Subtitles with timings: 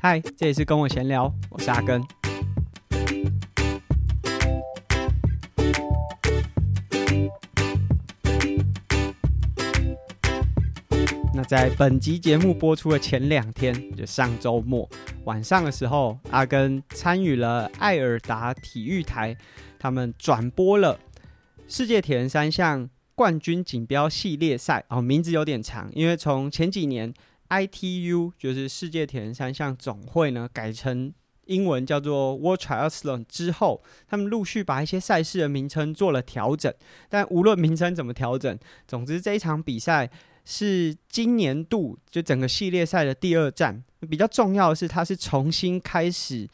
[0.00, 2.00] 嗨，这里是跟我闲聊，我是阿根。
[11.34, 14.88] 那在本集节目播出的前两天，就上周末
[15.24, 19.36] 晚上的时候，阿根参与了爱尔达体育台，
[19.80, 20.96] 他们转播了
[21.66, 24.84] 世界铁人三项冠军锦标系列赛。
[24.90, 27.12] 哦，名字有点长，因为从前几年。
[27.48, 31.12] ITU 就是世界铁人三项总会呢，改成
[31.46, 36.72] 英文叫做 World Triathlon 之后，他们陆续把一些赛事的名称做了调整。
[37.08, 40.10] 但无论名称怎么调整，总之这一场比赛
[40.44, 43.82] 是今年度就整个系列赛的第二站。
[44.08, 46.46] 比较重要的是，它是重新开始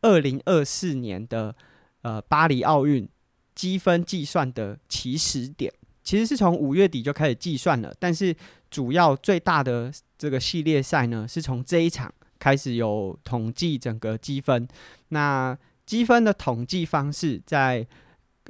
[0.00, 1.54] 二零二四年的
[2.02, 3.08] 呃巴黎奥运
[3.54, 5.72] 积分计算的起始点。
[6.02, 8.34] 其实是从五月底就开始计算了，但是
[8.70, 14.66] 主要最大的这个系列赛呢，是从这一场开始有统计整个积分。
[15.08, 17.86] 那积分的统计方式在，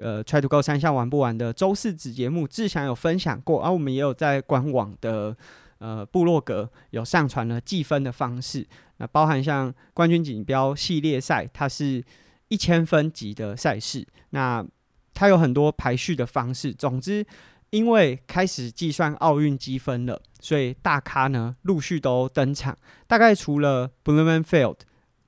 [0.00, 5.36] 呃 Try to Go 三项玩不完的周四子节目志祥有分享过，而、我们也有在官网的
[5.78, 8.66] 呃部落格有上传了计分的方式。
[8.96, 12.04] 那包含像冠军锦标系列赛，它是
[12.48, 14.04] 一千分级的赛事。
[14.30, 14.66] 那
[15.14, 16.72] 它有很多排序的方式。
[16.72, 17.24] 总之，
[17.70, 22.76] 因为开始计算奥运积分了，所以大咖呢陆续都登场。
[23.06, 24.76] 大概除了 Blummenfelt，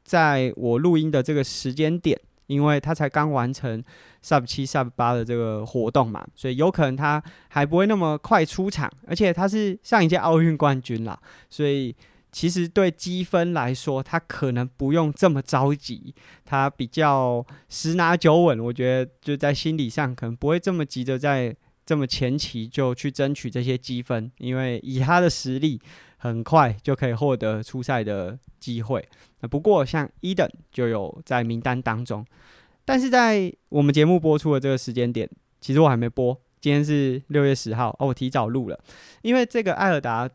[0.05, 3.83] 在我录音的这个时间点，因为他才刚完成
[4.25, 8.91] Sub 七 Sub 八的这个活动嘛，所以有可能他还不会那么快出场。
[9.07, 11.19] 而且他是上一届奥运冠军啦，
[11.49, 11.95] 所以。
[12.33, 18.61] 其实对积分来说，他可能不用这么着急，他比较十拿九稳。
[18.61, 21.53] 我觉得就在心理上，可能不会这么急着在
[21.85, 25.81] 这么前期就去争取这些积分，因为以他的实力，
[26.19, 29.07] 很快就可以获得出赛的机会。
[29.41, 32.25] 那不过像 Eden 就有在名单当中，
[32.85, 35.29] 但是在我们节目播出的这个时间点，
[35.61, 36.41] 其实我还没播。
[36.61, 38.79] 今天是六月十号，哦，我提早录了，
[39.23, 40.29] 因为这个艾尔达。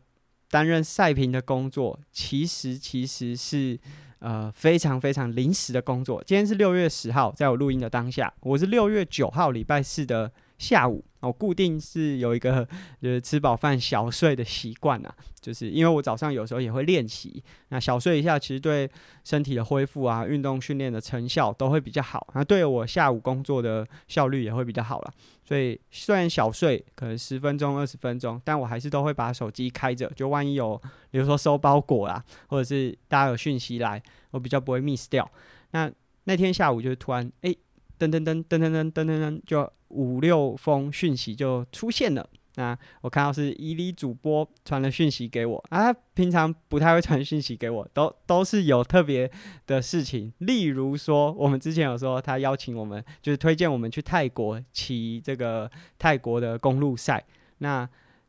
[0.48, 3.76] 担任赛评的工作，其实其实是
[4.20, 6.22] 呃非常非常临时的工作。
[6.24, 11.04] 今天是六月十号，在我录音的当下，我是六月九号礼拜四的下午。
[11.20, 12.64] 我固定是有一个
[13.02, 18.88] 就是吃饱饭小睡的习惯啊，就是因为我早上有时候也会练习，那小睡一下其实对
[19.24, 25.12] 身体的恢复啊、运动训练的成效都会比较好，那对我下午工作的效率也会比较好了。
[25.44, 30.80] 所以虽然小睡可能十分钟、二十分钟，但我还是都会把手机开着，就万一有
[31.10, 34.00] 比如说收包裹啦，或者是大家有讯息来，
[34.30, 35.28] 我比较不会 miss 掉。
[35.72, 35.90] 那
[36.24, 37.52] 那天下午就突然哎。
[37.98, 42.28] 噔噔噔噔噔噔噔噔噔，就五六封讯息就出现了。
[42.58, 49.30] 那我看到是伊犁主播传了讯息给我啊，平常不太会传讯息给我，都都是有特别
[49.66, 50.32] 的事情。
[50.38, 57.22] 例如说，我们之前有说他邀请我们，就是推荐我们去泰国骑这个泰国的公路赛。
[57.58, 57.86] 那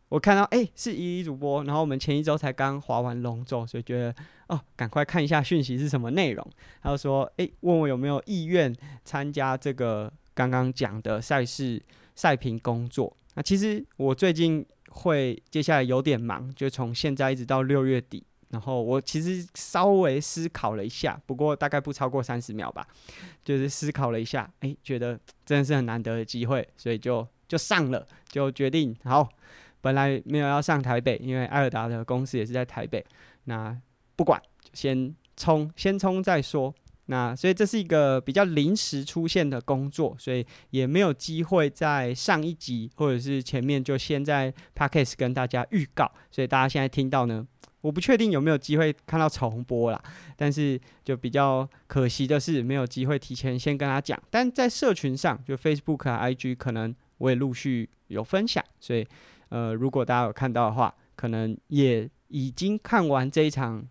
[0.10, 4.14] 我看到哎、是伊犁主播，然后我们前一周才刚划完龙舟，所以觉得
[4.48, 6.46] 哦，赶快看一下讯息是什么内容。
[6.82, 8.76] 他就说哎、问我有没有意愿
[9.06, 11.82] 参加这个刚刚讲的赛事
[12.14, 13.12] 赛评工作。
[13.34, 18.24] 那其实我最近会接下来有点忙，就从现在一直到六月底。
[18.50, 22.88] 然后我其实稍微思考了一下，不过大概不超过三十秒吧，
[23.44, 29.28] 就是思考了一下，哎、觉得真的是很难得的机会，所以就就上了，就决定好。
[29.82, 33.06] 本来没有要上台北，因为艾尔达的公司也是在台北。
[33.46, 33.76] 那
[34.16, 34.42] 不管，
[34.74, 36.74] 先冲，先冲再说。
[37.08, 46.12] 那所以这是一个比较临时出现的工作，所以也没有机会在上一集或者是前面就先在 Podcast 跟大家预告。
[46.30, 47.46] 所以大家现在听到呢，
[47.82, 50.02] 我不确定有没有机会看到重播啦。
[50.36, 54.22] 但是就比较可惜的是，没有机会提前先跟他讲。
[54.30, 59.06] 但在社群上，就 Facebook 啊、IG，可能我也陆续有分享，所以。
[59.50, 63.88] 呃，如果大家有看到的话，可能也已经看完这一场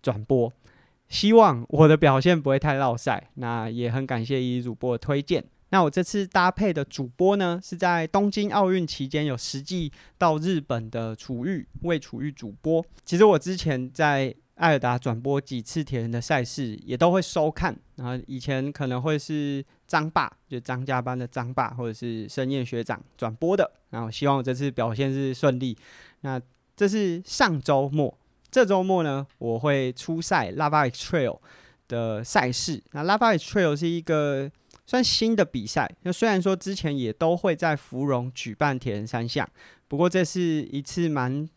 [0.00, 0.52] 转播。
[1.10, 3.30] 希望我的表现不会太落赛。
[3.34, 5.44] 那也很感谢一主播的推荐。
[5.72, 12.84] 那我这次搭配的主播呢，是在东京奥运期间有实际到日本的楚玉，魏楚玉主播。
[13.04, 17.76] 其实我之前在爱尔达转播几次铁人的赛事，也都会收看。
[17.94, 23.70] 然后以前可能会是张爸，就张家班的张爸，或者是申燕学长转播的。
[23.90, 25.76] 然后希望我这次表现是顺利。
[26.22, 26.40] 那
[26.76, 28.12] 这是上周末，
[28.50, 31.38] 这周末呢，我会出赛 Lava X Trail
[31.88, 32.82] 的赛事。
[32.92, 34.50] 那 Lava X Trail 是一个
[34.86, 35.90] 算新的比赛。
[36.02, 39.48] 那虽然说之前也都会在芙蓉举办铁人三项，
[39.86, 41.48] 不过这是一次蛮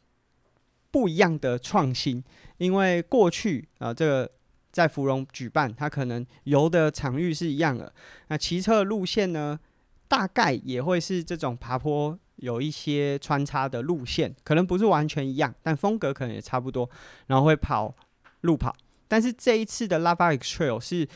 [0.92, 2.24] 不一样的创新。
[2.58, 4.32] 因为过去啊，这个
[4.72, 7.92] 在芙蓉举办，它可能游的场域是一样的。
[8.28, 9.60] 那骑车路线呢，
[10.08, 16.90] 大概也会是这种爬坡有一些穿插的路线，可能不是完全一样，但风格可能也差不多。
[17.28, 17.96] 然后会跑
[18.42, 18.76] 路跑，
[19.08, 21.08] 但是这一次的 Lava X Trail 是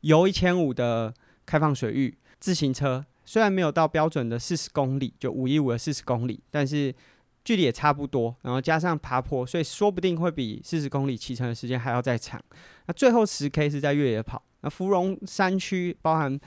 [0.00, 1.14] 游一千五的
[1.46, 6.94] 开放水域自行车，虽然没有到标准的四十公里，就五一五的四十公里，但是。
[7.46, 12.42] 距离也差不多，然后加上爬坡，所以说不定会比四十公里骑乘的时间还要再长。
[12.86, 14.42] 那最后十 K 是在越野跑。
[14.64, 16.40] 那芙蓉山区包含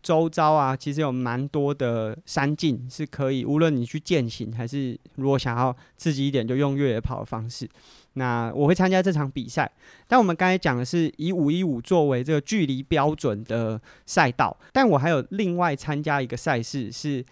[0.00, 7.68] 周遭啊，其实有蛮多的山径是可以，无论你去践行还是如果想要刺激一点，就用越野跑的方式。
[8.14, 9.68] 那我会参加这场比赛，
[10.06, 17.24] 但我们刚才讲的是以五一五作为这个距离标准的赛道，但我还有另外参加一个赛事是。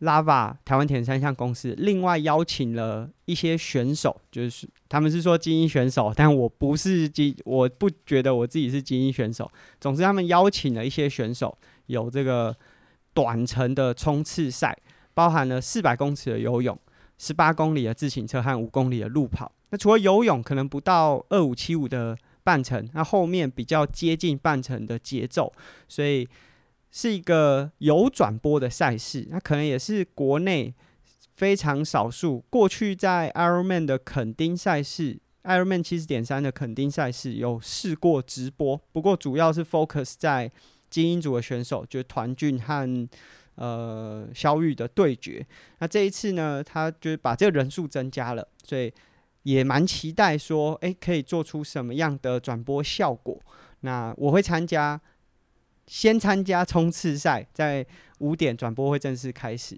[0.00, 9.50] Lava 台湾铁人三项公司另外邀请了一些选手，就是他们是说精英选手，但我不是精，我不觉得我自己是精英选手。
[9.80, 12.56] 总之，他们邀请了一些选手，有这个
[13.12, 14.78] 短程的冲刺赛，
[15.14, 16.78] 包含了四百公尺的游泳、
[17.18, 19.50] 十八公里的自行车和五公里的路跑。
[19.70, 25.52] 那除了游泳，可能不到二五七五的半程，那后面比较接近半程的节奏，
[25.88, 26.28] 所以。
[26.90, 30.74] 是一个有转播的赛事，那可能也是国内
[31.36, 32.42] 非常少数。
[32.48, 40.50] 过去在 Ironman 的垦丁赛事，Ironman 七十点三的垦丁赛事有试过直播，不过主要是 focus 在
[40.88, 43.08] 精英组的选手，就是团俊和
[43.56, 45.46] 呃萧昱的对决。
[45.80, 48.90] 那这一次呢，他就是把这个人数增加了，所以
[49.42, 53.38] 也蛮期待说，诶、可以做出什么样的转播效果。
[53.80, 54.98] 那我会参加。
[55.88, 57.84] 先参加冲刺赛，在
[58.18, 59.76] 五点转播会正式开始。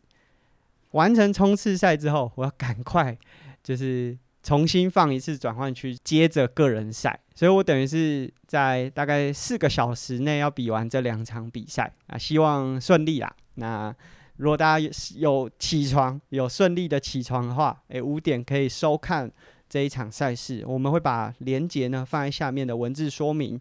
[0.90, 3.16] 完成冲刺赛之后，我要赶快
[3.62, 7.18] 就是重新放一次转换区，接着个人赛。
[7.34, 13.32] 所以我等于是在大概四个小时内要比完这两场比赛啊，希望顺利啦。
[13.54, 13.94] 那
[14.36, 19.30] 如果大家有起床，有顺利的起床的话，诶，五点可以收看
[19.68, 20.64] 这一场赛事。
[20.66, 23.60] 我们会把连结呢放在下面的文字说明。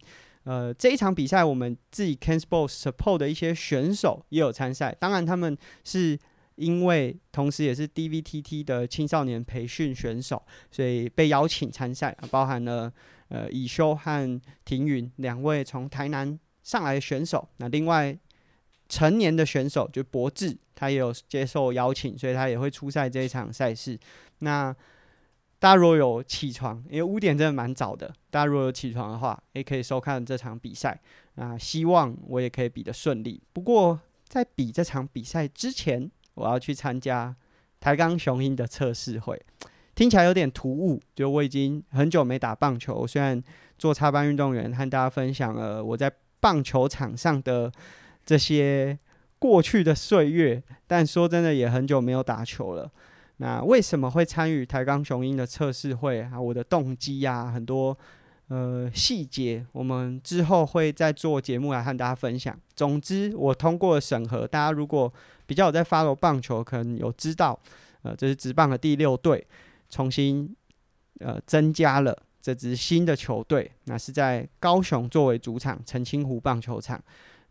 [0.50, 4.96] 呃，这一场比赛，我们自己 CANSPORT support 的一些选手也有参赛。
[5.00, 6.18] 当然，他们是
[6.56, 10.42] 因为同时也是 DVTT 的青少年培训选手，
[10.72, 12.18] 所以被邀请参赛。
[12.32, 12.92] 包含了
[13.28, 17.48] 呃以修和庭云两位从台南上来的选手。
[17.58, 18.18] 那另外
[18.88, 24.00] 成年的选手就博智，他也有接受邀请，所以他也会出赛这一场赛事。
[24.40, 24.76] 那
[25.60, 28.08] 大家如果有起床，因为五点真的蛮早的。
[28.32, 30.98] 大家如果有起床的话，也可以收看这场比赛。
[31.36, 33.42] 那希望我也可以比得顺利。
[33.52, 37.36] 不过在比这场比赛之前，我要去参加
[37.82, 39.42] 台钢雄鹰的测试会，
[39.96, 40.98] 听起来有点突兀。
[41.14, 43.42] 就我已经很久没打棒球，虽然
[43.78, 46.10] 做插班运动员，和大家分享了我在
[46.40, 47.70] 棒球场上的
[48.26, 48.98] 这些
[49.38, 52.90] 过去的岁月，但说真的，也很久没有打球了。
[53.42, 56.40] 那为什么会参与台钢雄鹰的测试会啊？
[56.40, 57.98] 我的动机呀、很多
[58.50, 62.54] 呃细节，我们之后会再做节目来和大家分享。
[62.76, 64.46] 总之，我通过审核。
[64.46, 65.12] 大家如果
[65.46, 67.58] 比较有在 follow 棒球，可能有知道，
[68.02, 69.48] 呃，这是职棒的第六队，
[69.90, 70.54] 重新
[71.20, 73.72] 呃增加了这支新的球队。
[73.86, 77.02] 那是在高雄作为主场，澄清湖棒球场。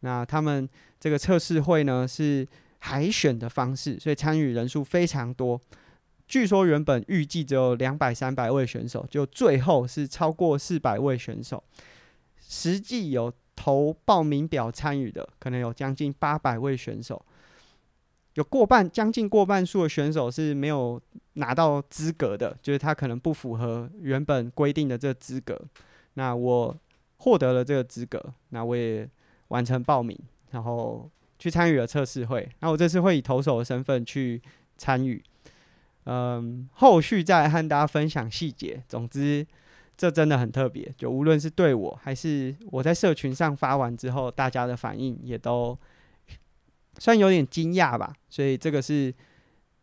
[0.01, 0.69] 那他们
[1.01, 2.47] 这个测试会呢是。
[2.79, 5.61] 海选的方式，所以参与人数非常多。
[6.27, 11.65] 据说原本预计只有两百、三百位选手，就最后是超过四百位选手。
[12.39, 17.25] 实际有投报名表参与的，可能有将近八百位选手。
[18.35, 21.01] 有过半，将近过半数的选手是没有
[21.35, 25.59] 拿到资格的，就是他可能不符合原本规定的这个资格。
[26.15, 26.77] 那我
[27.17, 29.09] 获得了这个资格，那我也
[29.49, 30.19] 完成报名，
[30.51, 31.11] 然后。
[31.39, 34.43] 去参与了测试会，那我这次会以投手的身份去
[34.77, 35.23] 参与，
[36.05, 38.83] 嗯，后续再和大家分享细节。
[38.89, 39.47] 总之，
[39.97, 45.79] 这真的很特别，就无论是对我还是我在社群上发完之后，大家的反应也都
[46.99, 48.13] 算有点惊讶吧。
[48.29, 49.15] 所以这个是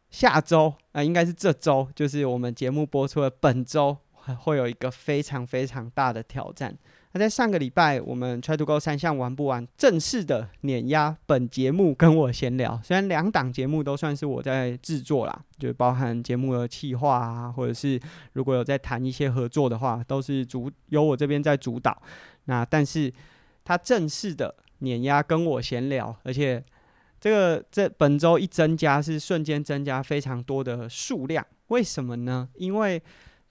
[0.09, 6.77] 下周啊，应该是这周，就是我们节目播出的本周，会有一个非常非常大的挑战。
[7.15, 12.77] 那在上个礼拜，我们 Try to Go 三项玩不玩，正式的碾压本节目跟我闲聊。
[12.83, 17.97] 虽然两档节目都算是我在制作啦，就包含节目的企划啊，或者是
[18.33, 22.01] 如果有在谈一些合作的话，都是主由我这边在主导。
[22.47, 23.09] 那但是
[23.63, 26.61] 他正式的碾压跟我闲聊，而且
[27.21, 31.47] 这个这本周一增加是瞬间增加非常多的数量。
[31.67, 32.49] 为什么呢？
[32.55, 33.01] 因为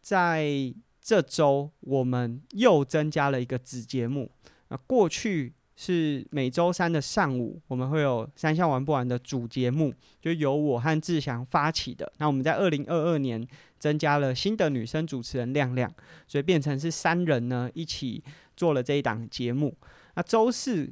[0.03, 0.71] 在
[1.05, 4.31] 这周我们又增加了一个子节目。
[4.69, 9.93] 那过去是每周三的上午，我们会有三项玩不完的主节目，
[10.23, 12.11] 就由我和志祥发起的。
[12.17, 13.47] 那我们在二零二二年
[13.79, 15.93] 增加了新的女生主持人亮亮，
[16.27, 18.25] 所以变成是三人呢一起
[18.57, 19.77] 做了这一档节目。
[20.15, 20.91] 那周四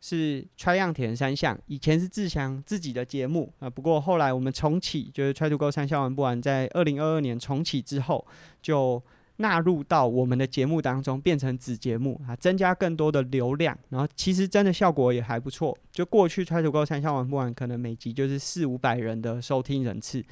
[0.00, 8.26] 是 Try 样铁人三项，以前是志祥自己的节目啊，不过后来我们重启，就是 Try to Go 三项玩不完，在二零二二年重启之后
[8.60, 9.00] 就。
[9.42, 15.76] 纳入到我们的节目当中，变成子节目啊，增加更多的流量，然后其实真的效果也还不错。
[15.90, 20.24] 就过去 Try to Go 三项玩不完，可能每集就是四五百人的收听人次，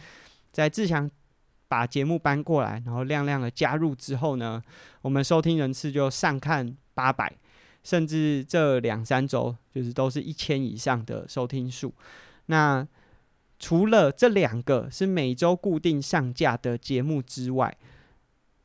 [0.52, 1.10] 在志强
[1.68, 4.62] 把节目搬过来，然后亮亮的加入之后呢，
[5.02, 7.30] 我们收听人次就上看八百，
[7.84, 11.92] 甚至这两三周就是都是一千以上的收听数。
[12.46, 12.86] 那
[13.58, 17.76] 除了这两个是每周固定上架的节目之外，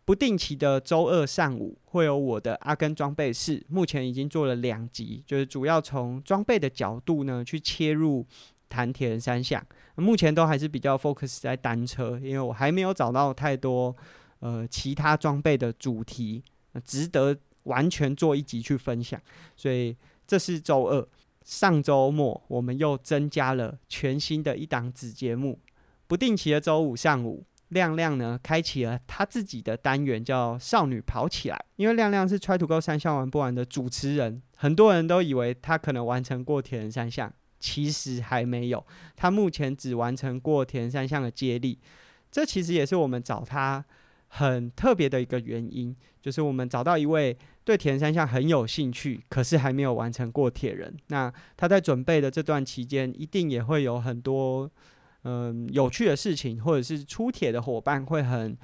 [0.06, 8.24] 不定期的周二上午会有我的阿根装备室，目前已经做了两集，就是主要从装备的角度呢去切入
[8.70, 9.66] 谈铁人三项。
[9.96, 13.96] 目前都还是比较 focus 在单车，因为我还没有找到太多
[14.40, 16.44] 呃其他装备的主题
[16.84, 19.20] 值得完全做一集去分享，
[19.58, 19.98] 所以
[20.28, 21.08] 这是周二。
[21.44, 25.60] 上周末我们又增加了全新的一档子节目，
[26.08, 27.44] 不定期的周五上午。
[27.70, 31.66] 亮亮呢，开启了他自己的单元，叫“少女跑起来”。
[31.78, 38.86] 因为亮亮是 Try to Go 三项玩不完的主持人，很多人都以为他可能完成过铁人三项，其实还没有。
[39.16, 41.80] 他目前只完成过铁人三项的接力。
[42.32, 43.84] 这其实也是我们找他
[44.28, 50.96] 很特别的一个原因，就是我们找到一位对铁人三项很有兴趣，可是还没有完成过铁人。
[51.08, 54.70] 那他在准备的这段期间，一定也会有很多。
[55.28, 58.56] 嗯，有趣的事情，或者是出铁的伙伴会很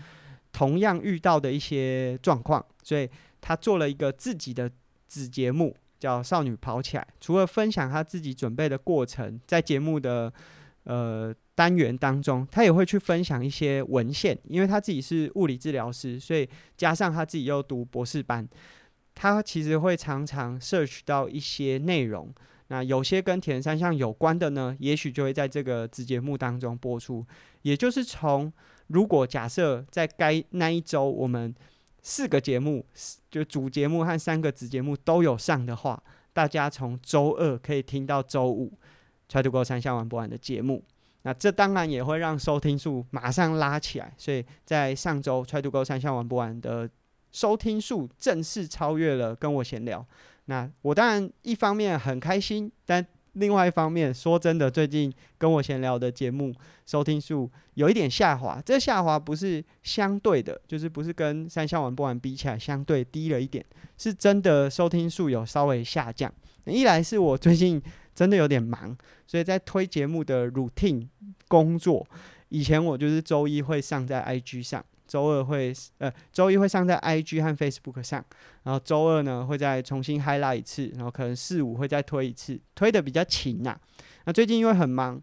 [0.51, 3.09] 同样遇到的一些状况，所以
[3.41, 4.69] 他做了一个自己的
[5.07, 7.03] 子节目，叫《少女跑起来》。
[7.19, 10.31] 除了分享他自己准备的过程，在节目的
[10.83, 18.47] 呃单元当中，他也会去分享一些文献，因为他自己是物理治疗师，所以加上他自己又读博士班，
[19.15, 22.31] 他其实会常常 search 到一些内容。
[22.71, 27.25] 那有些跟铁人三项有关的呢，也许就会在这个子节目当中播出。
[27.63, 28.51] 也就是从
[28.87, 31.53] 如果假设在该那一周我们
[32.01, 32.85] 四个节目，
[33.29, 36.01] 就主节目和三个子节目都有上的话，
[36.31, 38.71] 大家从周二可以听到周五
[39.27, 40.81] Try to Go 三项玩不完的节目。
[41.23, 44.13] 那这当然也会让收听数马上拉起来。
[44.17, 46.89] 所以在上周 Try to Go 三项玩不完的
[47.33, 50.07] 收听数正式超越了跟我闲聊。
[50.51, 53.03] 那我当然一方面很开心，但
[53.35, 56.53] 另外一方面说真的，最近跟我闲聊的节目
[56.85, 58.61] 收听数有一点下滑。
[58.65, 63.65] 这下滑不是相对的，就是不是跟三项玩不完比起来相对低了一点，
[63.97, 66.29] 是真的收听数有稍微下降。
[66.65, 67.81] 一来是我最近
[68.13, 68.93] 真的有点忙，
[69.25, 71.07] 所以在推节目的 routine
[71.47, 72.05] 工作，
[72.49, 74.83] 以前我就是周一会上在 IG 上。
[75.11, 78.23] 周二会呃，周一会上在 IG 和 Facebook 上，
[78.63, 83.81] 然后周二呢会再重新 highlight 一次，然后可能四五会再推一次，推的比较勤呐、啊。
[84.23, 85.19] 那最近因为很忙，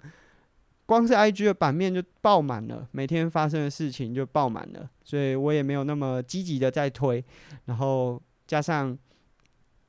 [0.85, 7.25] 光是 IG 的版面就爆满了，每天发生的事情就爆满了，所以我也没有那么积极的在推，
[7.64, 8.95] 然后加上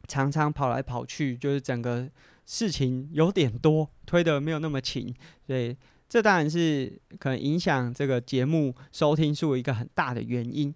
[0.08, 2.10] 常常跑来跑去，就是整个
[2.46, 5.14] 事情有点多，推的没有那么勤，
[5.46, 5.76] 所以。
[6.10, 10.74] 这当然是可能影响这个节目收听数一个很大的原因。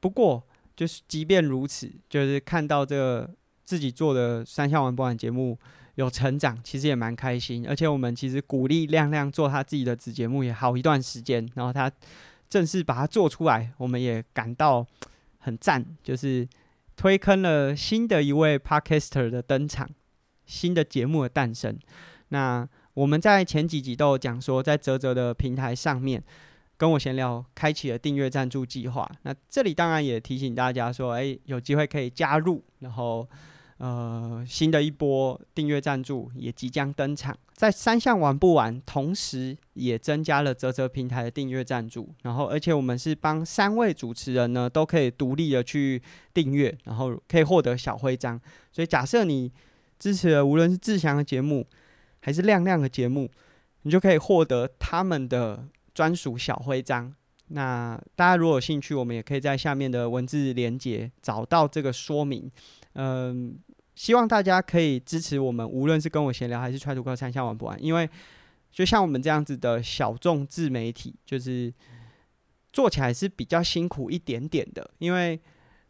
[0.00, 0.42] 不过，
[0.74, 3.30] 就是即便如此，就是看到这个
[3.64, 5.58] 自己做的三项玩不完节目
[5.96, 7.68] 有成长，其实也蛮开心。
[7.68, 11.92] 而且我们其实鼓励亮亮做他自己的子节目也好一段时间，然后他
[12.48, 14.86] 正式把它做出来，我们也感到
[15.40, 16.48] 很赞，就是
[16.96, 19.86] 推坑了新的一位 Podcaster 的登场，
[20.46, 21.78] 新的节目的诞生。
[22.28, 22.66] 那。
[22.94, 26.22] 我们在前几集都有讲说，在泽泽的平台上面
[26.76, 29.10] 跟我闲聊，开启了订阅赞助计划。
[29.22, 32.62] 那这里当然也提醒大家说，诶，有机会可以加入。
[32.80, 33.26] 然后，
[33.78, 37.36] 呃，新的一波订阅赞助也即将登场。
[37.54, 42.12] 在三项玩不完，同时也增加了泽泽平台的订阅赞助。
[42.22, 46.02] 然后，而且我们是帮三位主持人呢，都可以独立的去
[46.34, 48.38] 订阅，然后可以获得小徽章。
[48.72, 49.50] 所以，假设你
[49.98, 51.64] 支持了无论是志祥的节目，
[52.22, 53.28] 还是亮亮的节目，
[53.82, 57.12] 你就可以获得他们的专属小徽章。
[57.48, 62.50] 那大家如果有兴趣，我们也可以在下面的文字连接找到这个说明。
[62.94, 63.58] 嗯，
[63.94, 67.82] 希望大家可以支持我们，无论是跟我闲聊，还是 Try to Go 三项玩不完。
[67.82, 68.08] 因为
[68.70, 71.74] 就像我们这样子的小众自媒体，就是
[72.72, 75.38] 做起来是比较辛苦一点点的，因为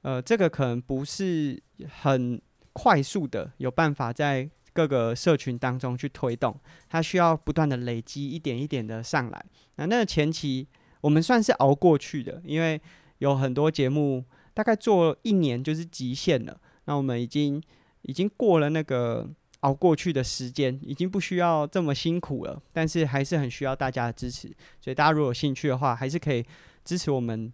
[0.00, 2.40] 呃，这个可能不是很
[2.72, 6.54] 快速的有办法在各个社群当中去推动，
[6.88, 9.44] 它需要不断的累积一点一点的上来。
[9.76, 10.66] 那那个前期
[11.00, 12.80] 我们算是熬过去的，因为
[13.18, 14.24] 有很多节目
[14.54, 16.60] 大概做一年就是极限了。
[16.86, 17.62] 那我们已经
[18.02, 19.28] 已经过了那个
[19.60, 22.60] 熬过去的时间，已经不需要这么辛苦了。
[22.72, 24.48] 但是还是很需要大家的支持，
[24.80, 26.44] 所以大家如果有兴趣的话，还是可以
[26.84, 27.52] 支持我们。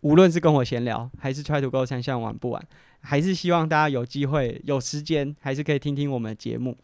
[0.00, 2.62] 无论是跟我闲聊，还是 Try to go 三项玩不玩，
[3.04, 6.76] 还是希望大家有机会、有时间，还是可以听听我们的节目。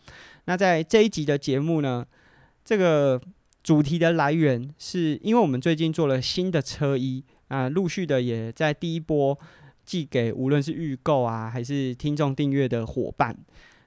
[0.45, 2.07] 那在这一集的节目呢，
[2.65, 3.21] 这个
[3.63, 9.39] 主题的来源是因为我们最近做了新的车衣啊，陆续的也在第一波
[9.85, 13.37] 寄给无论是预购啊，还是听众订阅的伙伴。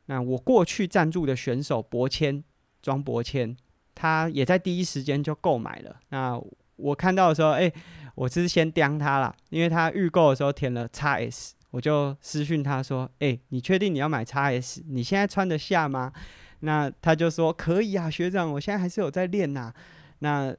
[0.08, 2.44] 那我过去赞助的选手博谦
[2.82, 3.56] 庄博谦，
[3.96, 5.98] 他也在第一时间就购买了。
[6.10, 6.38] 那
[6.76, 7.74] 我看到的时候，哎、欸。
[8.16, 14.84] 我是先刁他啦，因为他预购的时候填了 XS，我就私讯他说：“哎、你确定你要买 XS？
[14.90, 16.14] 你现在穿得下吗？”
[16.62, 19.74] 那他就说：“可以啊，学长，我现在还是有在练呐。”
[20.20, 20.56] 那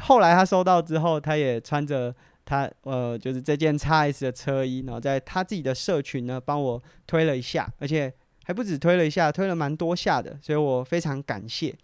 [0.00, 2.14] 后来他收到之后，他也穿着
[2.46, 8.10] 他呃，就是这件 XS 的车衣，然后在他自己的社群呢帮我推了一下，而且
[8.44, 11.76] 还不止推了一下，推了蛮多下的，所以我非常感谢。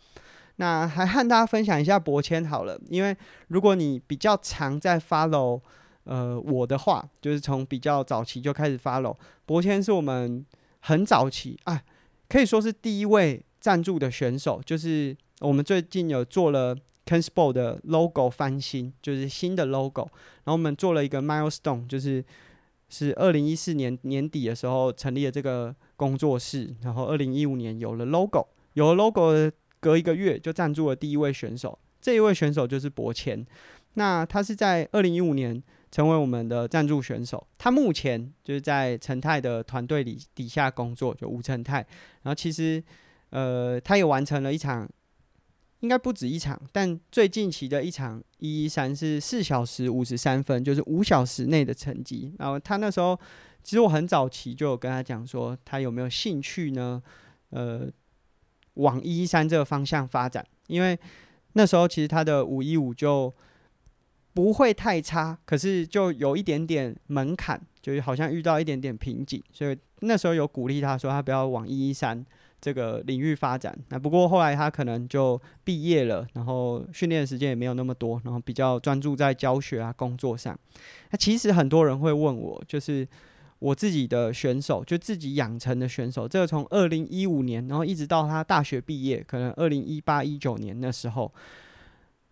[0.56, 3.14] 那还和大家分享一下博签好了，因为
[3.48, 5.60] 如果你比较常在 follow
[6.04, 9.16] 呃我的话，就是从比较早期就开始 follow
[9.46, 10.44] 博谦，是我们
[10.80, 11.82] 很早期啊，
[12.28, 20.02] 可以说是第一位赞助的选手，就是我们最近有做了 KenSport 的 logo 翻新，就是新的 logo，
[20.44, 22.24] 然后我们做了一个 milestone，就是
[22.88, 29.50] 是二零一四年年底的时候成立了这个工作室，然后二零一五年有了 logo，有了 logo。
[29.82, 33.44] 隔一个月就赞助了第一位选手，这一位选手就是博谦。
[33.94, 35.60] 那他是在二零一五年
[35.92, 37.46] 成为我们的赞助选手。
[37.56, 41.76] 他目前就是在陈泰的团队里底下工作，就吴陈泰。
[42.22, 42.82] 然后其实，
[43.30, 44.88] 呃，他也完成了一场，
[45.78, 52.34] 应该不止一场，但最近期的一场一一三是四小时五十三分，就是五小时内的成绩。
[52.40, 53.16] 然后他那时候，
[53.62, 57.00] 其实我很早期就有跟他讲说，他有没有兴趣呢？
[57.50, 57.88] 呃。
[58.76, 60.98] 往一一三这个方向发展，因为
[61.52, 63.30] 那时候其实他的五一五就
[64.34, 72.24] 不会太差，可是就有一点点门槛，就是好像遇到一点点瓶颈，所以那时候有鼓励他说他不要往一一三
[72.60, 73.76] 这个领域发展。
[73.88, 80.58] 那不过后来他可能就毕业了，然后训练的时间也没有那么多，然后比较专注在教学啊工作上。
[81.10, 83.06] 那其实很多人会问我，就是。
[83.62, 91.32] 我自己的选手，就自己养成的选手，这个从二零一五年，然后一直到他大学毕业，可能二零一八一九年那时候，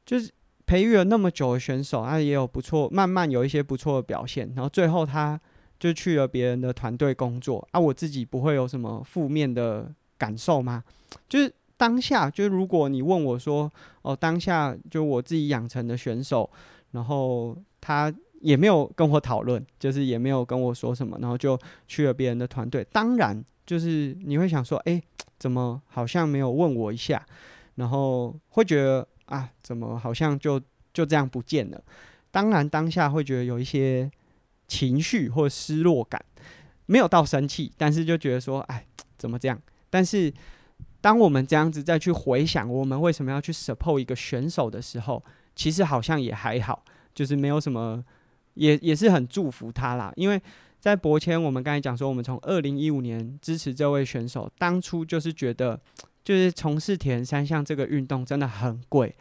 [0.05, 0.29] 就是
[0.71, 5.39] 培育了那么久的选手，他也有不错，慢慢有一些不错的表现，然后最后他
[5.81, 7.67] 就去了别人的团队工作。
[7.73, 10.85] 啊，我自己不会有什么负面的感受吗？
[11.29, 13.69] 就是当下，就是如果你问我说，
[14.03, 16.49] 哦，当下就我自己养成的选手，
[16.93, 18.15] 然后他。
[18.43, 22.83] 也没有跟我讨论，就是也没有跟我说什么，然后就去了别人的团队。
[22.91, 24.99] 当然，就是你会想说，哎，
[25.39, 27.23] 怎么好像没有问我一下？
[27.75, 30.61] 然后会觉得啊，怎么好像就
[30.93, 31.83] 就这样不见了？
[32.31, 34.11] 当然，当下会觉得有一些
[34.69, 36.23] 情绪或失落感，
[36.87, 39.59] 没有到生气，但是就觉得说，哎，怎么这样？
[39.89, 40.33] 但是
[41.01, 45.25] 当我们这样子再去回想，我们为什么要去 support 一个选手的时候，
[45.57, 48.05] 其实好像也还好，就是没有什么。
[48.55, 50.39] 也也是很祝福他啦，因为
[50.81, 55.81] 在博谦，我们刚才讲说，我们从二零一五年支持这位选手，当初就是觉得，
[56.25, 59.15] 就是从事铁人三项这个运动真的很贵，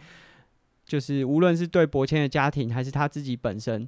[0.85, 3.87] 就是无论是对博谦的家庭，还是他自己本身，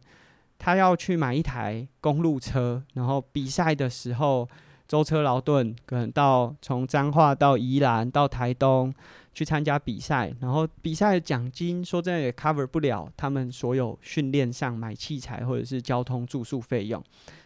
[0.57, 4.47] 他要去买一台公路车，然后比赛的时候
[4.87, 8.93] 舟车劳顿，可能到从彰化到宜兰到台东。
[9.33, 17.01] 去参加比赛，然后比赛的奖金说真的也 cover 不了他们所有训练上买器材或者是交通住宿费用。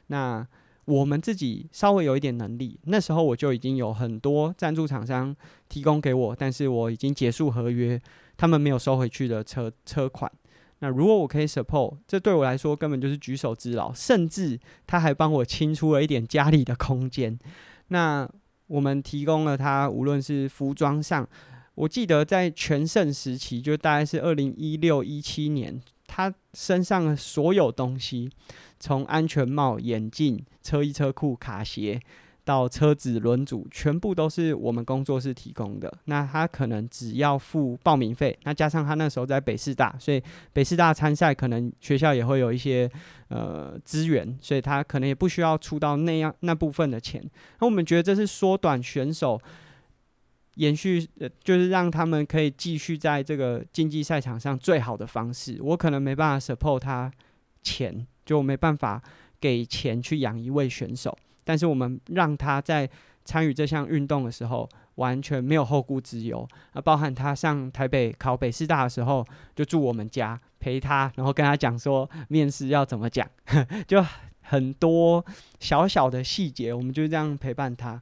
[0.07, 0.43] 那
[0.85, 5.35] 我们自己稍微有一点能力，那时候我就已经有很多赞助厂商
[5.67, 7.99] 提供给我，但是我已经结束合约，
[8.37, 10.31] 他们没有收回去的车车款。
[10.79, 17.39] 那如果我可以 support，这对我来说根本就是举手之劳，甚至他还帮我清出了一点家里的空间。
[17.87, 18.29] 那
[18.67, 21.27] 我们提供了他，无论是服装上。
[21.75, 28.29] 我记得在全盛时期，就大概是二零一六一七年，他身上的所有东西，
[28.85, 31.99] 从安全帽、眼镜、车衣车裤、卡鞋，
[32.43, 35.91] 到车子轮组，全部都是我们工作室提供的。
[36.05, 40.21] 那他可能只要付报名费，那加上他那时候在北师大，所以
[40.53, 42.87] 北师大参赛可能学校也会有一些
[43.29, 47.19] 呃资源，所以他可能也不需要出到那样那部分的钱。
[47.59, 49.41] 那我们觉得这是缩短选手
[50.57, 55.57] 延续，呃，就是让他们可以继续在这个竞技赛场上最好的方式。
[55.59, 57.11] 我可能没办法 support 他
[57.63, 59.01] 钱，就没办法。
[59.37, 62.89] 给钱去养一位选手，但是我们让他在
[63.23, 66.81] 参与这项运动的时候，完全没有后顾之忧啊！
[66.81, 73.29] 包含他上台北考北师大的时候，就住我们家陪他，然后跟他讲说面试要怎么讲，
[73.85, 74.03] 就
[74.41, 75.23] 很多
[75.59, 78.01] 小小的细节，我们就这样陪伴他。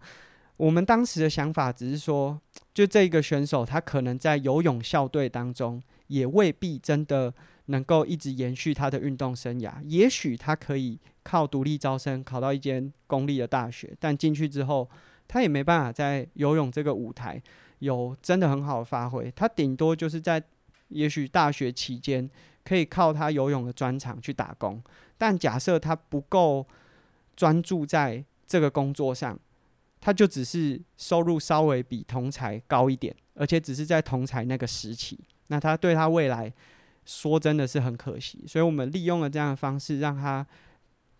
[0.56, 2.40] 我们当时的想法只是说，
[2.74, 7.34] 就这个选手，他可能在游泳校队当中，也未必真的
[7.66, 11.00] 能够一直延续他的运动生涯，也许他可以。
[11.26, 14.90] 靠独立招生考到一间公立的大学，但进去之后，
[15.26, 17.42] 他也没办法在游泳这个舞台
[17.80, 19.32] 有真的很好的发挥。
[19.34, 20.44] 他顶多就是在
[20.90, 22.30] 也许大学期间
[22.66, 24.84] 可以靠他游泳的专长去打工。
[25.18, 26.68] 但假设他不够
[27.38, 29.40] 专注在这个工作上，
[30.02, 36.52] 他就只是收入稍微比同才高一点，而且只是在同才那个时期，那他对他未来
[37.06, 38.44] 说真的是很可惜。
[38.48, 40.46] 所以我们利用了这样的方式让他。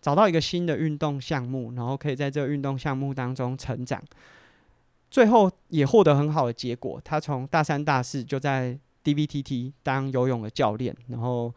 [0.04, 4.04] 找到一个新的运动项目，然后可以在这个运动项目当中成长，
[5.10, 7.00] 最后也获得很好的结果。
[7.02, 11.50] 他从大三、大四就在 DVTT 当游泳的教练，然后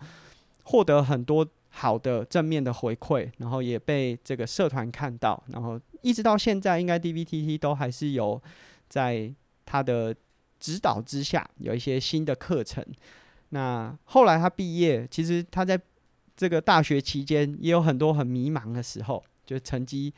[0.64, 8.42] 获得很多好的正面的回馈，然后也被这个社团看到，然后一直到现在，应该 DVTT 都还是有
[8.88, 9.30] 在
[9.66, 10.16] 他的
[10.58, 12.82] 指导之下有一些新的课程。
[13.50, 15.80] 那后来他毕业，其实他在。
[16.40, 20.14] 这个大学期间也有很多很迷茫的时候，就成绩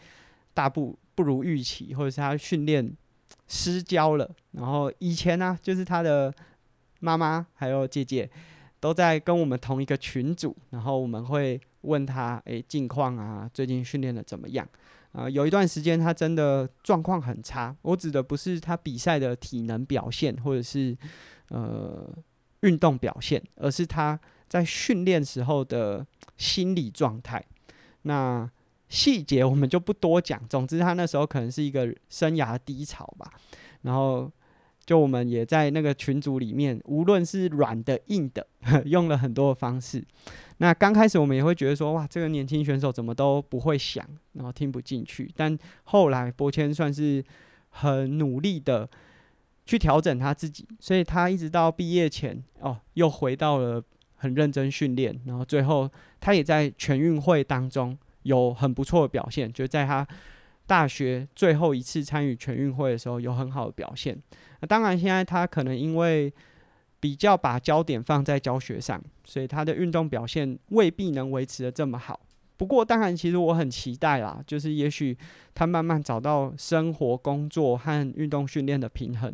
[0.54, 2.94] 大不不如预期，或者是他训练
[3.48, 4.30] 失焦了。
[4.52, 6.34] 然后以前呢、就是他的
[7.00, 8.30] 妈妈还有姐姐
[8.82, 14.68] 都在跟我们同一个群组，然后我们会问他，诶，近况啊，最近训练的怎么样？
[15.14, 17.74] 啊、有一段时间他真的状况很差。
[17.84, 20.98] 我指的不是他比赛的体能表现，或者是
[21.48, 22.14] 呃
[22.62, 24.20] 运动表现，而是他。
[24.50, 26.04] 在训练时候的
[26.36, 27.46] 心理状态，
[28.02, 28.50] 那
[28.88, 30.42] 细节我们就不多讲。
[30.50, 33.32] 总之，他那时候可能是一个生涯低潮吧。
[33.84, 34.28] 然后，
[34.84, 38.48] 就我们也在那个群组里面，无论是软的、硬的，
[38.86, 40.04] 用了很多的方式。
[40.58, 45.32] 那刚开始我们也会觉得说，哇，这个年轻选手怎么都不会想，然后听不进去。
[45.36, 47.24] 但后来，博谦算是
[47.70, 48.90] 很努力的
[49.70, 53.84] 去调整他自己，所以他一直到毕业前，哦，又回到了。
[54.22, 60.06] 很认真训练，然后最后他也在全运会当中有很不错的表现，就在他
[60.68, 64.22] 大学最后一次参与全运会的时候有很好的表现。
[64.60, 66.30] 那当然，现在他可能因为
[67.00, 72.20] 比较把焦点放在教学上，所以他的运动表现未必能维持得这么好。
[72.60, 75.18] 不过，当然，其实我很期待啦，就是也许
[75.56, 79.34] 他慢慢找到生活、工作和运动训练的平衡，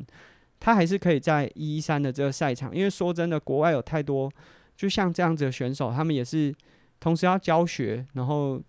[0.59, 2.75] 他还是可以在一一三的这个赛场。
[2.75, 4.31] 因为说真的，国外有太多。
[4.77, 6.53] 就像这样子的选手，他们也是
[6.99, 8.61] 同时要教学，然后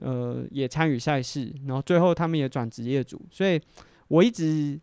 [0.00, 3.24] 呃也参与赛事，然后最后他们也转职业组。
[3.30, 3.58] 所以
[4.08, 4.78] 我一直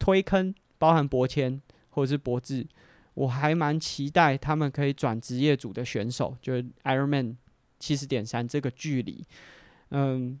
[0.00, 2.66] 推坑，包含博谦或者是博智，
[3.14, 7.36] 我还蛮期待他们可以转职业组的选手，就是 Ironman
[7.82, 9.24] 七十点三这个距离。
[9.90, 10.40] 嗯，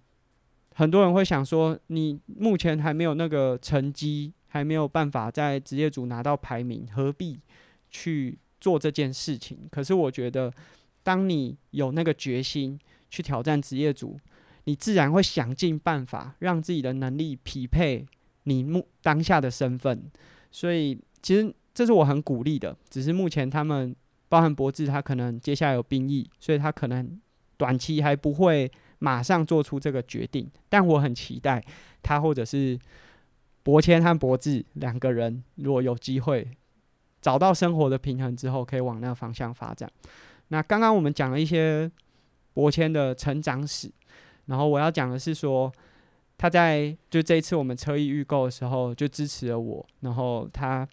[0.74, 7.40] 很多人会想说，你目前还没有那个成绩，还没有办法在职业组拿到排名，何必
[7.90, 8.38] 去？
[8.62, 10.48] 做这件事情，可是我觉得，
[11.02, 12.78] 当你有那个决心
[13.10, 14.16] 去挑战职业组，
[14.66, 18.06] 你自然会想尽办法让自己的能力匹配
[18.44, 20.08] 你目当下的身份。
[20.52, 22.76] 所以，其实这是我很鼓励的。
[22.88, 23.96] 只是目前他们，
[24.28, 27.20] 包含博智，他可能接下来有兵役，所以他可能
[27.62, 30.50] 短期还不会马上做出这个决定。
[30.68, 31.62] 但我很期待
[32.02, 32.76] 他，或者是
[33.62, 36.48] 博谦和博智两个人，如果有机会。
[37.22, 39.88] 找到生活的平衡之后，可以往那个方向发展。
[40.48, 41.88] 那刚刚我们讲了一些
[42.52, 43.88] 博谦的成长史，
[44.46, 45.72] 然后我要讲的是说，
[46.36, 50.84] 他在就这一次我们车艺预购的时候就支持了我，然后他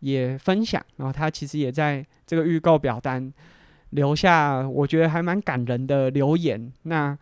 [0.00, 3.32] 也分享，然后他其实也在这个预购表单
[3.90, 6.72] 留下我觉得还蛮感人的留言。
[6.82, 7.16] 那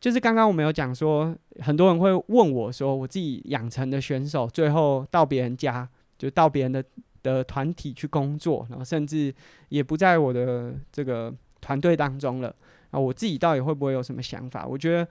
[0.00, 6.84] 就是刚刚我们有讲说，很多人会问我说，我自己养成的选手最后到别人家，就到别人的。
[7.22, 9.30] 的团体去工作，然后甚至
[9.68, 12.48] 也不在我的这个团队当中了。
[12.90, 14.66] 啊，我自己到底会不会有什么想法？
[14.66, 15.06] 我觉得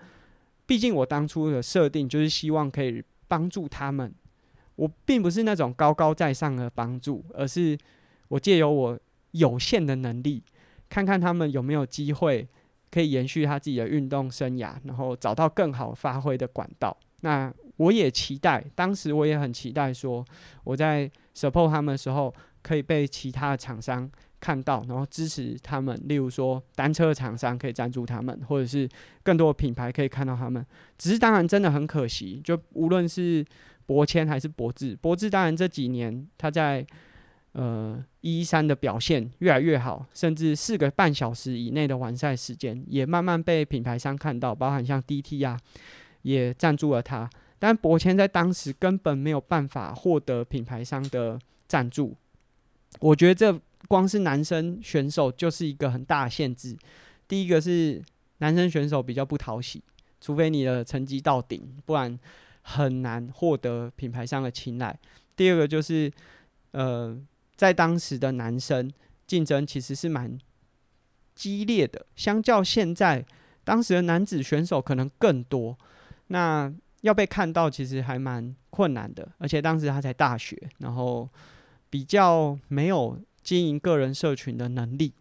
[0.66, 4.12] 毕竟我当初的设定就是希望可以帮助他们，
[4.76, 7.78] 我并不是那种高高在上的帮助，而是
[8.30, 9.00] 我借由我
[9.34, 10.42] 有限的能力，
[10.90, 12.48] 看看他们有没有机会
[12.92, 16.96] 可以延续他自己的运动生涯，然后找到更好发挥的管道。
[17.22, 20.26] 那我也期待，当时我也很期待说，
[20.64, 25.98] 我在 support 他们的时候，可以被其他的厂商看到，然后支持他们。
[26.06, 28.88] 例如说，单车厂商可以赞助他们，或者是
[29.22, 30.66] 更多的品牌可以看到他们。
[30.98, 33.46] 只是当然真的很可惜，就无论是
[33.86, 36.86] 博谦还是博智，博智当然这几年他在
[37.54, 45.60] 呃一三的表现越来越好，甚至四个半小时以内的完赛时间也慢慢被品牌商看到，包含像 DT 啊
[46.22, 47.30] 也赞助了他。
[47.58, 52.16] 但博谦在当时根本没有办法获得品牌商的赞助。
[53.00, 56.78] 我觉得这光是男生选手就是一个很大的限制。
[57.28, 58.02] 第一个是
[58.38, 59.84] 男生选手比较不讨喜，
[60.22, 62.18] 除非你的成绩到顶，不然
[62.62, 64.98] 很难获得品牌商的青睐。
[65.36, 66.12] 第二个就是，
[66.72, 67.18] 呃，
[67.60, 68.90] 在当时的男生
[69.28, 70.40] 竞争其实是蛮
[71.36, 73.26] 激烈的，相较现在，
[73.66, 75.78] 当时的男子选手可能更多。
[76.28, 81.28] 那要被看到其实还蛮困难的，而且当时他才大学，然后。
[81.92, 85.12] 比较没有经营个人社群的能力，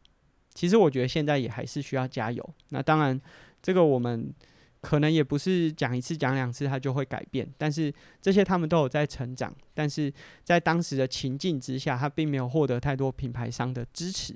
[0.53, 2.46] 其实我觉得现在也还是需要加油。
[2.68, 3.18] 那当然，
[3.62, 4.31] 这个我们
[4.80, 9.54] 可能也不是讲一次讲两次他就会改变，但是这些他们都有在成长。
[9.74, 10.12] 但是
[10.44, 14.34] 在当时的情境之下，他并没有获得太多品牌商的支持。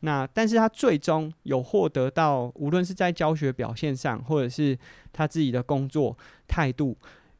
[0.00, 4.78] 那但是他最终有获得到，无论是在教学表现上，或者是
[5.12, 6.16] 他自己的工作
[6.46, 6.96] 态度。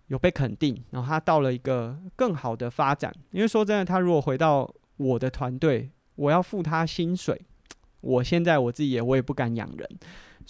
[0.08, 3.14] 有被肯定，然后他到了一个更好的发展。
[3.30, 7.40] 因为说真的，他如果回到我的团队，我要付他薪水，
[8.00, 9.88] 我现在我自己也我也不敢养人，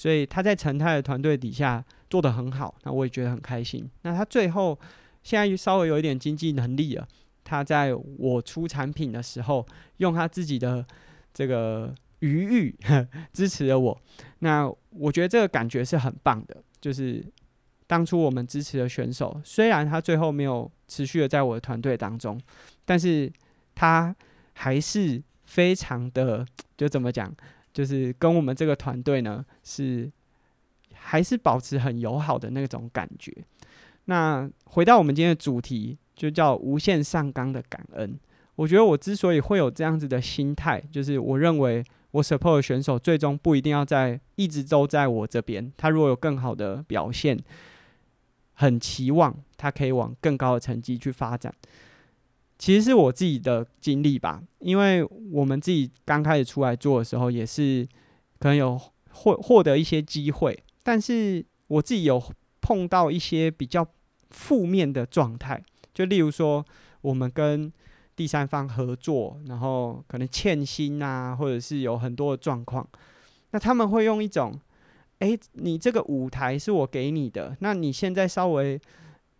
[0.00, 3.86] 所以他在陈泰的团队底下做得很好，那我也觉得很开心。
[4.00, 4.78] 那他最后
[5.22, 7.06] 现在稍微有一点经济能力了，
[7.44, 9.66] 他在我出产品的时候，
[9.98, 10.82] 用他自己的
[11.34, 12.74] 这个余裕
[13.30, 14.00] 支持了我，
[14.38, 17.22] 那我觉得这个感觉是很棒的，就是。
[17.86, 22.40] 当初我们支持的选手，虽然他最后没有持续的在我的团队当中，
[22.84, 23.28] 但是
[23.74, 24.14] 他
[24.52, 27.34] 还是非常的，就怎么讲，
[27.72, 30.10] 就是跟我们这个团队呢，是
[30.92, 33.32] 还是保持很友好的那种感觉。
[34.06, 38.18] 那回到我们今天的主题，就叫无限上纲的感恩。
[38.56, 47.38] 我觉得我之所以会有这样子的心态，就是我认为我 support 的选手最终不一定要在一直都在我这边，他如果有更好的表现。
[48.54, 51.50] 很期望他可以往更高的成绩去发展。
[52.60, 57.88] 其实是我自己的经历吧，因为我们自己刚开始出来做的时候，也是
[58.38, 58.78] 可能有
[59.12, 62.22] 获获得一些机会，但是我自己有
[62.60, 63.86] 碰到一些比较
[64.28, 65.58] 负面的状态，
[65.94, 66.62] 就例如说
[67.00, 67.72] 我们跟
[68.14, 72.86] 第三方合作，然后可能欠薪啊，或者是有很多的状况，
[73.52, 74.60] 那他们会用一种。
[75.20, 78.80] 诶，你这个舞台是我给你的，那你现在稍微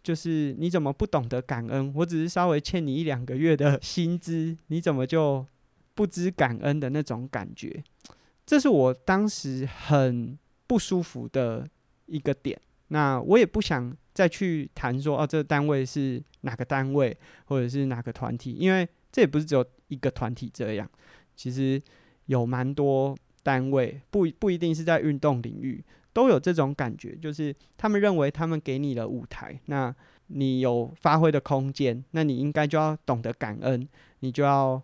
[0.03, 1.93] 就是你怎么不懂得感恩？
[1.95, 5.47] 我只是稍微欠你一两个月的薪资，你怎么就
[5.95, 7.83] 不知感恩的那种感觉？
[8.47, 11.69] 这是我当时很不舒服的
[12.07, 12.61] 一个点。
[12.89, 20.91] 那我也不想再去谈说哦，这个单位是哪个单位，或者是哪个团体，因为这也不是只有一个团体这样，
[21.37, 21.81] 其实
[22.27, 23.17] 有蛮多。
[23.43, 25.83] 单位不不一定是在运动领域，
[26.13, 29.95] 都有这种感觉，就是他们认为他们给你了舞台，那
[30.29, 33.89] 你有发挥的空间，那你应该就要懂得感恩，
[34.21, 34.81] 你就要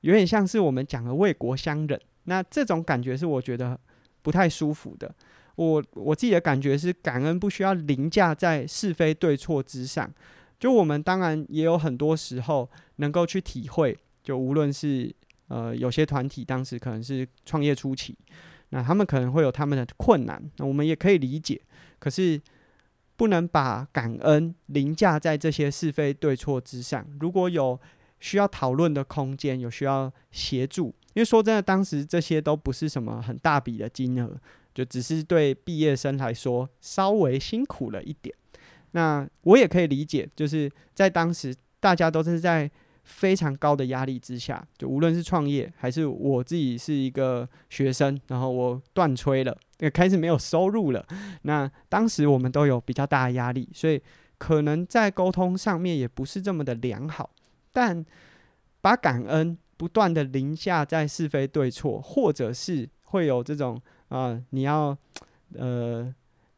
[0.00, 2.00] 有点像是我们讲的为国相忍。
[2.24, 3.78] 那这种感觉是我觉得
[4.22, 5.14] 不太舒服的。
[5.56, 10.12] 我我自己的感觉是，感恩不需要凌驾在是非对错之上。
[10.58, 15.14] 就我们当然也有很多时候能够去体会，就无论是。
[15.48, 18.18] 呃，有些团体当时可能是创业初期，
[18.76, 21.58] 那他们可能会有他们的困难，那我们也可以理解。
[21.98, 22.38] 可是
[23.16, 27.06] 不能把感恩凌驾在这些是非对错之上。
[27.18, 27.80] 如果有
[28.20, 34.38] 需要讨论的空间，有需要协助，因为说真的，当时这些都不是什么很大笔的金额，
[34.74, 38.36] 就只是对毕业生来说稍微辛苦了一点。
[38.90, 42.70] 那我也可以理解，就是在当时大家都是在。
[43.06, 51.06] 非常高的压力之下，就无论是创业还是我自己是一个学生，然后我断炊了，也开始没有收入了。
[51.42, 54.02] 那当时我们都有比较大的压力，所以
[54.38, 57.30] 可能在沟通上面也不是这么的良好。
[57.72, 58.04] 但
[58.80, 64.96] 把感恩不断的凌驾在是非对错，或者是会有这种啊、你要
[65.54, 66.12] 呃，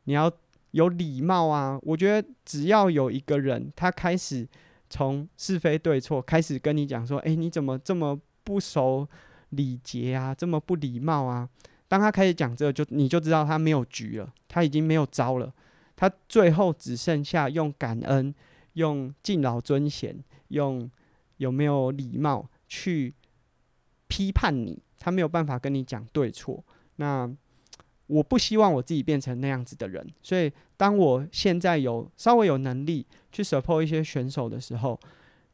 [0.05, 0.33] 你要
[0.71, 1.79] 有礼貌啊。
[1.83, 4.49] 我觉得只要有一个人，他开始
[4.89, 9.07] 从是非对错开始跟你讲说，诶，你怎么这么不守
[9.51, 11.49] 礼节啊，这么不礼貌啊？
[11.87, 15.53] 当他开始讲这个，就你就知道他没有局了，他已经没有招了，
[15.97, 18.35] 他最后只剩下用感恩、
[18.75, 20.91] 用敬老尊贤、用
[21.39, 23.15] 有没有礼貌去
[24.07, 26.63] 批判你，他没有办法跟你讲对错。
[26.97, 27.31] 那
[28.09, 34.99] 我不希望我自己变成那样子的人，所以当我现在有稍微有能力去 support 一些选手的时候，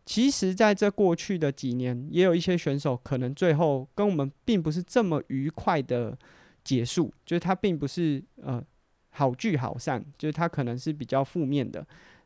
[0.06, 6.16] 其实在这过去的几年，也有一些选手可能最后跟我们并不是这么愉快的
[6.62, 8.62] 结束，就是他并不是呃
[9.10, 11.84] 好聚好散，就是他可能是比较负面的。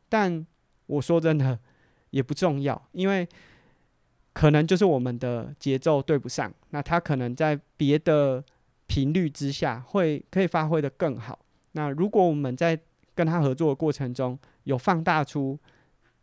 [0.09, 0.45] 但
[0.85, 1.57] 我说真的
[2.11, 3.27] 也不重要，因为
[4.33, 8.43] 可能就是我们的节奏对不上，那他可能在别的。
[8.89, 11.37] 频率之下会可以发挥得更好。
[11.73, 12.77] 那如果我们在
[13.13, 15.57] 跟他合作的过程中有放大出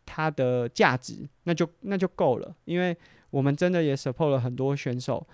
[0.05, 2.53] 他的价值，那就那就够了。
[2.65, 2.95] 因为
[3.29, 5.25] 我们真的也 support 了很多选手，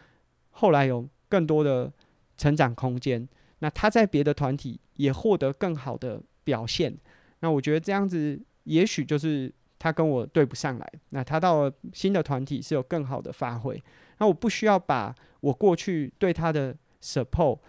[0.52, 1.91] 后来有更多的
[2.38, 3.28] 成长空间。
[3.60, 6.96] 那他在别的团体也获得更好的表现。
[7.39, 10.93] 那我觉得这样子也许就是他跟我对不上来。
[11.10, 13.82] 那他到了新的团体是有更好的发挥。
[14.19, 17.60] 那我不需要把我过去对他的 support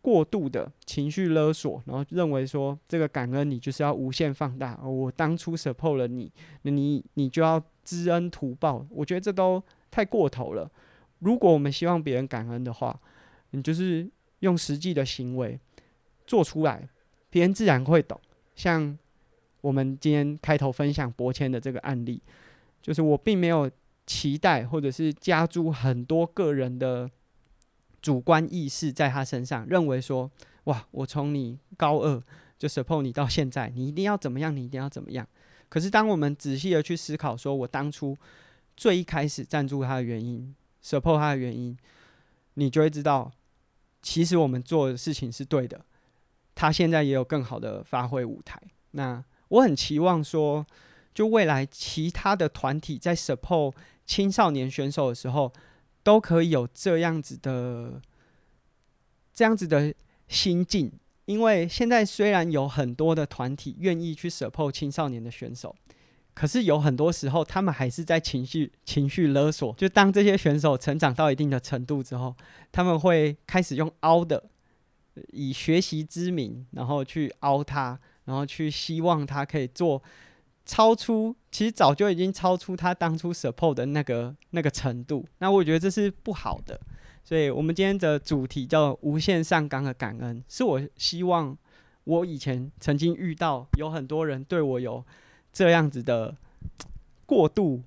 [0.00, 4.80] 过度的情绪勒索，然后认为说这个感恩你就是要无限放大。
[4.82, 8.86] 我当初 support 了你，那你你就要知恩图报。
[8.90, 10.70] 我觉得这都太过头了。
[11.20, 12.98] 如果我们希望别人感恩的话，
[13.50, 14.08] 你就是
[14.40, 15.58] 用实际的行为
[16.26, 16.88] 做出来，
[17.30, 18.20] 别人自然会懂。
[18.56, 18.98] 像
[19.60, 22.20] 我们今天开头分享博谦的这个案例，
[22.80, 23.70] 就是我并没有
[24.04, 27.08] 期待或者是加诸很多个人的。
[28.02, 30.28] 主观意识在他身上，认为说，
[30.64, 32.20] 哇，我从你高二
[32.58, 35.24] 就 support 你到现在，你一定要怎么样，你一定要怎么样。
[35.68, 38.16] 可是当我们仔细的去思考，说我当初
[38.76, 40.52] 最一开始赞助他的原因
[40.84, 41.78] ，support 他的原因，
[42.54, 43.30] 你就会知道，
[44.02, 45.80] 其实我们做的事情是对的。
[46.56, 48.60] 他现在也有更好的发挥舞台。
[48.90, 50.66] 那我很期望说，
[51.14, 53.72] 就未来其他的团体在 support
[54.04, 55.52] 青少年选手的时候。
[56.02, 58.00] 都可以有这样子的、
[59.32, 59.94] 这样子的
[60.28, 60.92] 心境，
[61.24, 65.74] 因为现在虽然有很多的团体愿意去 support 青少年的选手，
[66.34, 69.72] 可是有很多时候他们还是在情绪、情绪勒索。
[69.74, 72.34] 就当这些选手成长到一定的程度之后，
[72.70, 74.42] 他们会开始用凹的，
[75.32, 80.02] 以学习之名，然后去凹他，然后去希望他可以做。
[80.64, 86.80] 超出，其实早就已经超出他当初 support 的那个那个程度，那我觉得这是不好的。
[87.22, 91.56] 所以，我们今天的主题叫“无限上纲的感恩”，是我希望
[92.04, 95.04] 我以前曾经遇到有很多人对我有
[95.52, 96.34] 这样子的
[97.26, 97.82] 过度，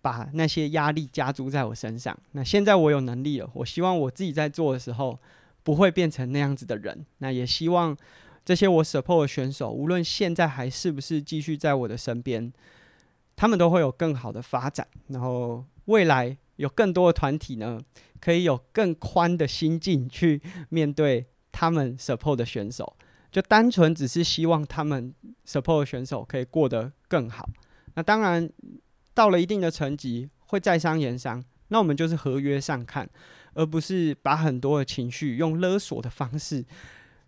[0.00, 2.16] 把那些压力加诸在我身上。
[2.32, 5.18] 那现在我有能力了，我希望我自己在做的时候
[5.62, 7.04] 不会变成那样子的人。
[7.18, 7.96] 那也希望。
[8.48, 12.50] 这些我 support 的选手，无论现在还是不是继续在我的身边，
[13.36, 14.88] 他们都会有更好的发展。
[15.08, 17.78] 然后未来有更多的团体呢，
[18.18, 22.96] 可以有更宽的心境去面对他们 support 的选手，
[23.30, 25.14] 就单纯只是希望他们
[25.46, 27.46] support 的选手可以过得更好。
[27.96, 28.48] 那当然
[29.12, 33.06] 到了一定的层级会在商言商，那我们就是合约上看，
[33.52, 36.64] 而不是把很多的情绪用勒索的方式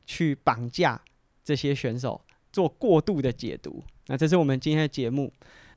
[0.06, 0.98] 去绑架。
[1.42, 2.20] 这些选手
[2.52, 5.32] 做过度的解读，那这是我们今天的节目，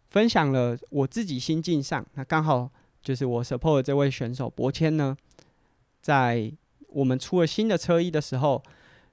[0.09, 2.69] 分享了我自己心境上，那刚好
[3.01, 5.15] 就是我 support 的这位选手博谦呢，
[6.01, 6.51] 在
[6.87, 8.61] 我们出了新的车衣的时候，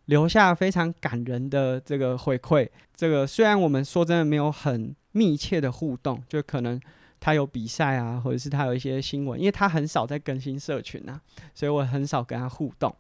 [0.07, 2.69] 留下非常感人的这个回馈。
[2.95, 6.81] 这个虽然我们说真的没有很密切的互动，就可能
[7.21, 11.21] 他有比赛啊，或者是他有一些新闻，因为他很少在更新社群啊，
[11.55, 12.95] 所以我很少跟他互动。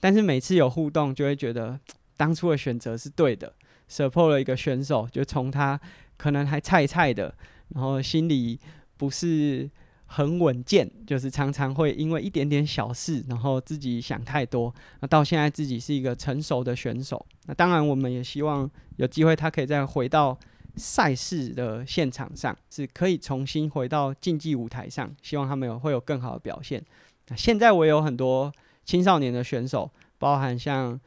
[0.00, 1.78] 但是每次有互动，就会觉得。
[2.16, 3.52] 当初的选择是对的
[3.90, 5.78] ，support 了一个选手，就从他
[6.16, 7.34] 可能还菜菜的，
[7.70, 8.58] 然后心里
[8.96, 9.68] 不是
[10.06, 14.72] 很稳健，就是常常会因为一点点小事，然后自己想太多。
[15.00, 20.38] 那到现在自己是一个成熟的选手，那当然我们也希望有机会他可以再回到
[20.76, 26.80] 赛事的现场上，是可以重新回到竞技舞台上，希望他们有会有更好的表现。
[27.28, 28.52] 那现在我有很多
[28.84, 31.00] 青少年的选手，包含像。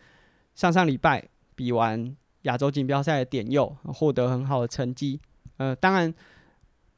[0.57, 5.19] 上上礼拜比完亚洲锦标赛的点右，获得很好的成绩。
[5.57, 6.11] 呃，当然，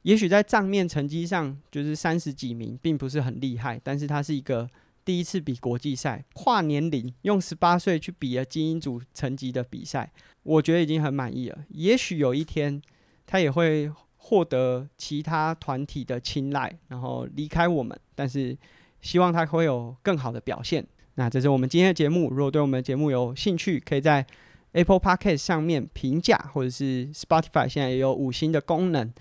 [0.04, 4.70] 也许在账面成绩上就是三十几名，并不是很厉害，但是他是一个
[5.04, 10.10] 第一次比国际赛，跨年龄用十八岁去比了精英组成绩的比赛，
[10.44, 11.66] 我觉得已经很满意了。
[11.72, 12.82] 也许有一天
[13.28, 18.58] 他也会获得其他团体的青睐，然后离开我们，但是
[19.02, 20.88] 希望他会有更好的表现。
[21.16, 22.30] 那这是我们今天的节目。
[22.30, 24.26] 如果对我们的节目有兴趣，可以在
[24.72, 29.12] Apple Podcast 上面评价，或者是 Spotify 现在也有五星的功能。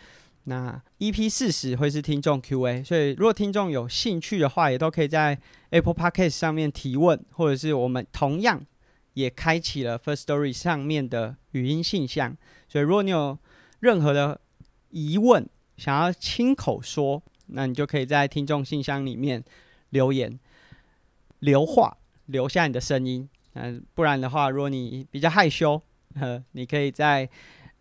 [0.44, 5.38] 那 EP 四十会是听众 Q&A，所以如果听众有兴趣的话，也都可以在
[5.70, 8.64] Apple Podcast 上面提问，或者是我们同样
[9.12, 12.34] 也开启了 First Story 上面的语音信箱。
[12.68, 13.36] 所以如果你有
[13.80, 14.40] 任何的
[14.90, 19.44] 疑问，想要亲口说，那你就可以在听众信箱里面
[19.90, 20.38] 留言、
[21.40, 23.28] 留话，留下你的声音。
[23.54, 25.80] 嗯，不然的话，如果你比较害羞，
[26.14, 27.28] 呃，你可以在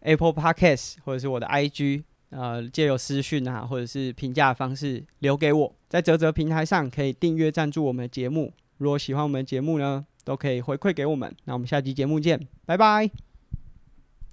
[0.01, 2.03] Apple Podcast 或者是我的 IG。
[2.30, 8.51] 呃，借由私讯啊，或者是评价方式留给我，在泽泽平台上可以订阅赞助我们的节目。
[8.80, 11.34] 如果喜欢我们的节目呢，都可以回馈给我们。
[11.45, 13.26] 那我们下期节目见，拜拜。